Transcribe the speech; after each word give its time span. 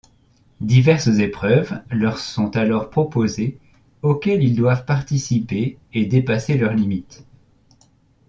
Diverses 0.61 1.19
épreuves 1.19 1.79
leur 1.91 2.17
sont 2.17 2.55
alors 2.57 2.89
proposées 2.89 3.59
auxquelles 4.01 4.43
ils 4.43 4.55
doivent 4.55 4.85
participer 4.85 5.77
et 5.93 6.07
dépasser 6.07 6.57
leurs 6.57 6.73
limites. 6.73 7.23